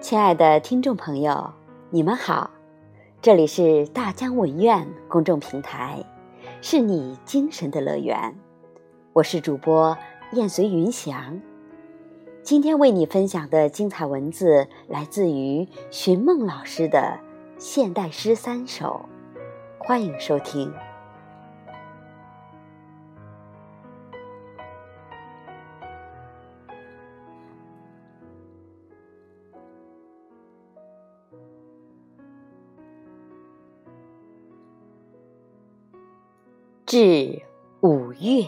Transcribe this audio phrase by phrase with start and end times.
[0.00, 1.52] 亲爱的听众朋友，
[1.90, 2.50] 你们好，
[3.20, 6.02] 这里是大江文苑公众平台，
[6.62, 8.34] 是你精神的乐园。
[9.12, 9.96] 我是主播
[10.32, 11.38] 燕随云翔，
[12.42, 17.20] 今天为你分享的精彩文字来自于寻梦老师的
[17.58, 19.04] 现代诗三首，
[19.78, 20.72] 欢迎收听。
[36.90, 37.40] 至
[37.82, 38.44] 五月，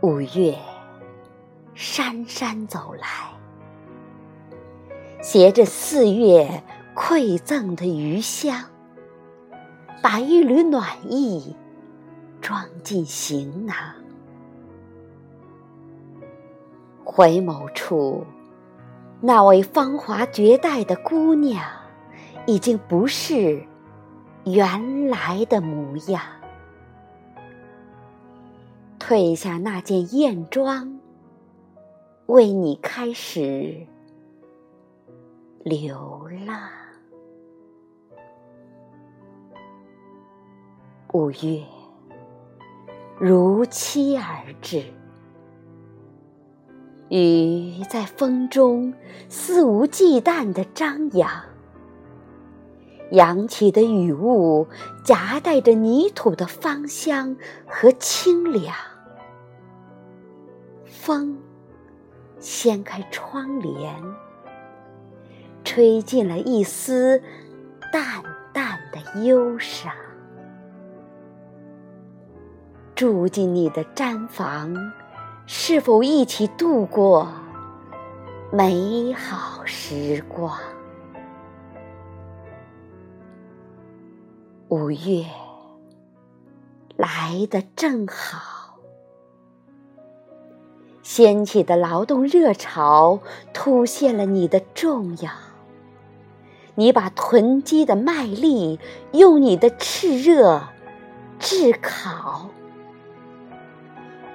[0.00, 0.58] 五月，
[1.76, 3.06] 姗姗走来，
[5.22, 6.60] 携着四月
[6.96, 8.64] 馈赠的余香，
[10.02, 11.54] 把一缕暖意
[12.40, 13.76] 装进行囊。
[17.04, 18.26] 回眸处，
[19.20, 21.64] 那位芳华绝代的姑娘，
[22.44, 23.64] 已经不是。
[24.44, 26.22] 原来的模样，
[28.98, 31.00] 褪下那件艳妆，
[32.26, 33.86] 为你开始
[35.62, 36.68] 流浪。
[41.14, 41.64] 五月
[43.18, 44.84] 如期而至，
[47.08, 48.92] 雨在风中
[49.30, 51.30] 肆无忌惮的张扬。
[53.10, 54.66] 扬起的雨雾，
[55.04, 58.74] 夹带着泥土的芳香和清凉。
[60.84, 61.38] 风
[62.38, 63.94] 掀开窗帘，
[65.62, 67.22] 吹进了一丝
[67.92, 68.22] 淡
[68.52, 69.92] 淡的忧伤。
[72.94, 74.74] 住进你的毡房，
[75.46, 77.28] 是否一起度过
[78.50, 80.56] 美好时光？
[84.76, 85.26] 五月
[86.96, 88.74] 来的正好，
[91.00, 93.20] 掀起的劳动热潮
[93.52, 95.30] 凸显了你的重要。
[96.74, 98.80] 你把囤积的麦粒
[99.12, 100.64] 用你的炽热
[101.38, 102.50] 炙烤，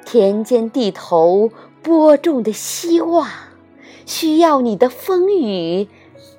[0.06, 1.52] 田间地头
[1.84, 3.28] 播种的希望，
[4.06, 5.90] 需要你的风雨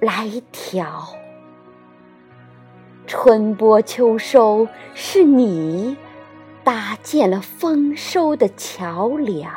[0.01, 1.20] 来调。
[3.13, 5.97] 春播秋收，是你
[6.63, 9.53] 搭建了丰收的桥梁。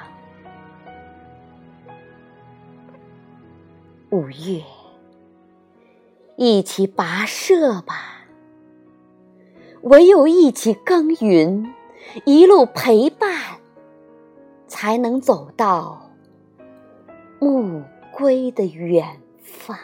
[4.09, 4.63] 五月，
[6.35, 8.25] 一起跋涉吧，
[9.83, 11.71] 唯有一起耕耘，
[12.25, 13.31] 一路陪伴，
[14.65, 16.09] 才能走到
[17.39, 19.77] 暮归的远方。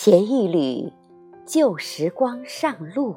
[0.00, 0.92] 携一缕
[1.44, 3.16] 旧时光上路，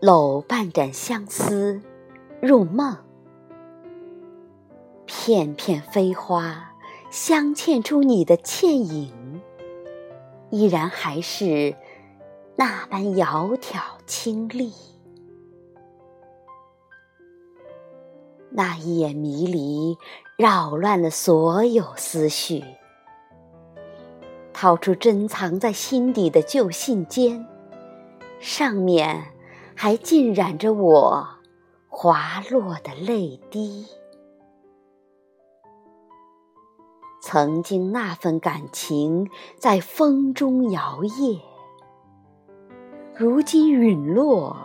[0.00, 1.82] 搂半盏相思
[2.40, 2.96] 入梦。
[5.04, 6.76] 片片飞花
[7.10, 9.42] 镶嵌出你的倩影，
[10.50, 11.74] 依然还是
[12.54, 14.72] 那般窈窕清丽。
[18.50, 19.96] 那一眼迷离，
[20.36, 22.64] 扰乱了所有思绪。
[24.52, 27.46] 掏出珍藏在心底的旧信笺，
[28.40, 29.32] 上面
[29.76, 31.28] 还浸染着我
[31.88, 33.86] 滑落的泪滴。
[37.20, 39.28] 曾经那份感情
[39.58, 41.40] 在风中摇曳，
[43.14, 44.56] 如今陨落，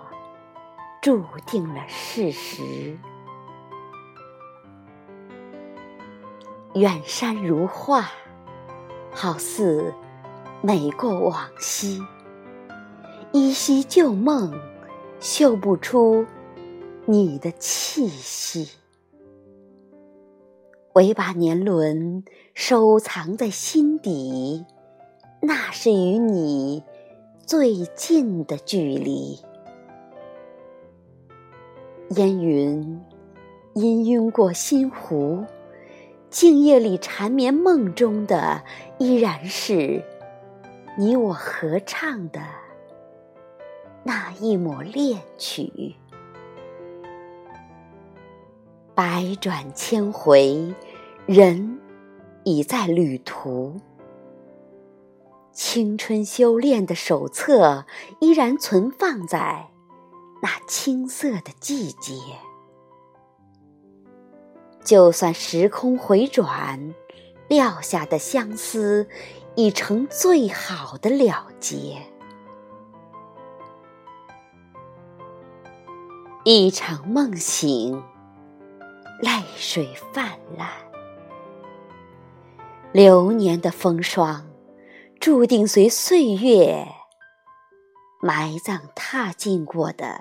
[1.02, 2.98] 注定了事实。
[6.74, 8.10] 远山如画，
[9.12, 9.94] 好似
[10.62, 12.02] 美过往昔。
[13.32, 14.52] 依稀旧梦，
[15.20, 16.26] 嗅不出
[17.06, 18.72] 你的气息。
[20.94, 22.24] 唯把年轮
[22.56, 24.66] 收藏在心底，
[25.42, 26.84] 那是与你
[27.46, 29.40] 最近的距离。
[32.16, 33.00] 烟云
[33.76, 35.46] 氤氲过心湖。
[36.34, 38.64] 静夜里缠绵梦中的，
[38.98, 40.04] 依然是
[40.98, 42.42] 你我合唱的
[44.04, 45.96] 那一抹恋曲。
[48.96, 50.74] 百转千回，
[51.28, 51.80] 人
[52.44, 53.80] 已在旅途。
[55.52, 57.86] 青春修炼的手册
[58.20, 59.68] 依然存放在
[60.42, 62.16] 那青涩的季节。
[64.84, 66.94] 就算时空回转，
[67.48, 69.08] 撂下的相思
[69.56, 71.98] 已成最好的了结。
[76.44, 78.04] 一场梦醒，
[79.22, 80.70] 泪水泛滥，
[82.92, 84.50] 流年的风霜。
[85.20, 86.86] 注定随岁月
[88.22, 90.20] 埋葬踏进过的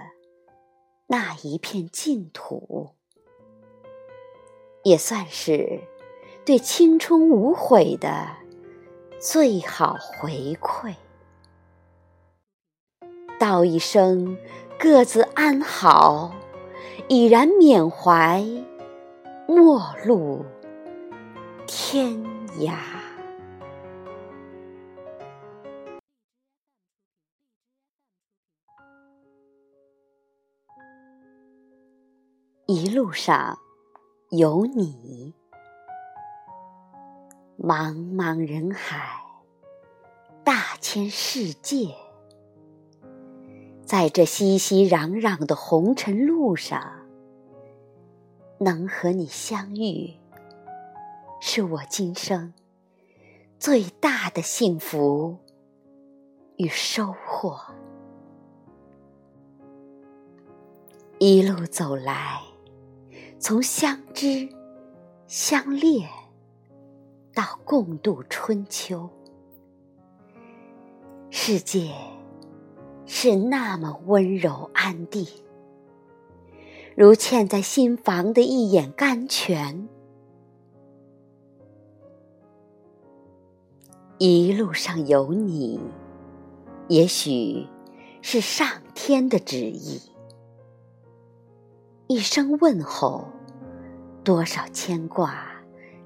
[1.09, 2.95] 那一片净土，
[4.85, 5.81] 也算是
[6.45, 8.29] 对青春无悔的
[9.21, 10.95] 最好回馈。
[13.39, 14.37] 道一声
[14.79, 16.33] 各自安好，
[17.09, 18.45] 已然缅怀
[19.47, 20.45] 陌路
[21.67, 22.25] 天
[22.59, 22.75] 涯。
[32.67, 33.59] 一路上
[34.35, 35.35] 有你，
[37.59, 39.21] 茫茫人海，
[40.43, 41.95] 大千世界，
[43.85, 46.83] 在这熙熙攘攘的红尘路上，
[48.59, 50.15] 能和你相遇，
[51.39, 52.55] 是我今生
[53.59, 55.37] 最大的幸福
[56.57, 57.61] 与收获。
[61.19, 62.52] 一路走来。
[63.43, 64.49] 从相知、
[65.27, 66.09] 相恋
[67.35, 69.11] 到共度春秋，
[71.29, 71.93] 世界
[73.05, 75.27] 是那么温柔安定，
[76.95, 79.89] 如嵌在心房的一眼甘泉。
[84.19, 85.81] 一路上有你，
[86.87, 87.67] 也许
[88.23, 90.01] 是上天的旨意。
[92.13, 93.27] 一声问候，
[94.23, 95.47] 多少牵挂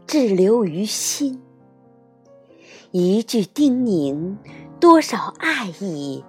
[0.06, 1.40] 滞留于心；
[2.92, 4.36] 一句叮咛，
[4.78, 6.24] 多少爱意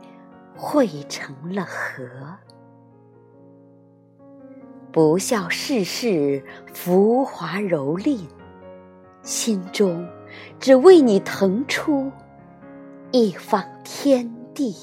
[0.56, 2.03] 汇成了河。
[4.91, 8.21] 不笑世事浮华蹂躏，
[9.21, 10.03] 心中
[10.59, 12.12] 只为你腾出
[13.12, 14.75] 一方天地。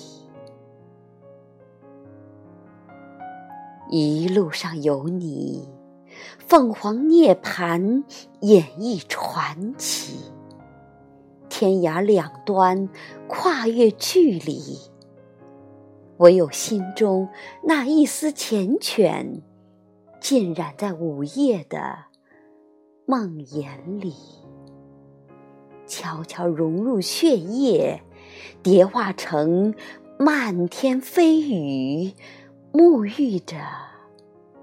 [3.96, 5.69] 一路上有你，
[6.49, 8.02] 凤凰涅槃
[8.41, 10.32] 演绎传奇。
[11.49, 12.88] 天涯两端，
[13.29, 14.61] 跨越距离，
[16.17, 17.29] 唯有心中
[17.62, 19.43] 那一丝缱绻，
[20.20, 21.79] 浸染在午夜的
[23.06, 24.12] 梦魇里，
[25.87, 28.02] 悄悄融入血液，
[28.61, 29.73] 叠化成
[30.19, 32.12] 漫天飞雨。
[32.76, 33.56] 沐浴着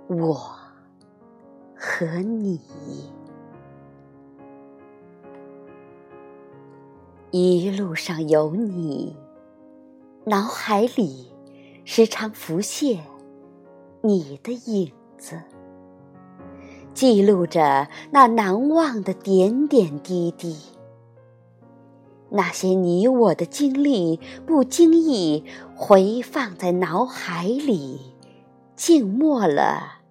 [0.10, 0.34] 我
[1.74, 2.60] 和你，
[7.32, 9.16] 一路上有你，
[10.26, 11.32] 脑海里
[11.86, 13.02] 时常浮现
[14.02, 15.42] 你的影子，
[16.94, 20.58] 记录着那难忘的点点滴滴。
[22.34, 25.44] 那些你我的经历，不经意
[25.84, 28.14] 回放在脑海里，
[28.76, 30.02] 静默了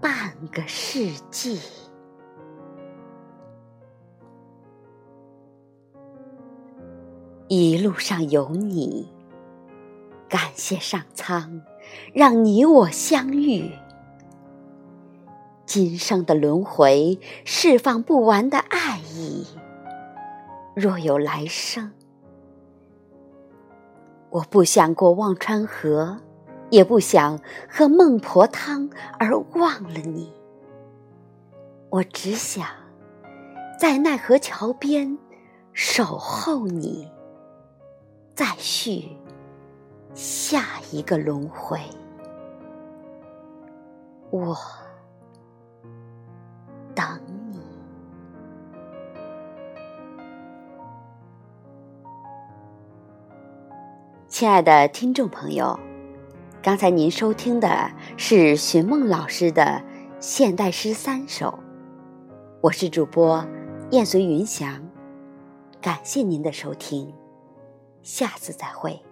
[0.00, 1.58] 半个世纪。
[7.48, 9.12] 一路上有你，
[10.28, 11.62] 感谢上苍，
[12.14, 13.72] 让你我相遇。
[15.66, 19.48] 今生的轮回，释放不完的爱意。
[20.76, 21.90] 若有来生，
[24.30, 26.18] 我不想过忘川河，
[26.70, 30.32] 也不想喝孟婆汤而忘了你。
[31.88, 32.66] 我只想
[33.78, 35.16] 在奈何桥边
[35.72, 37.10] 守候你，
[38.34, 39.16] 再续
[40.12, 41.80] 下一个轮回。
[44.30, 44.56] 我
[54.38, 55.80] 亲爱的听众朋友，
[56.62, 59.82] 刚才您收听的是寻梦老师的
[60.20, 61.58] 现代诗三首，
[62.60, 63.42] 我是主播
[63.92, 64.86] 燕随云翔，
[65.80, 67.14] 感谢您的收听，
[68.02, 69.05] 下次再会。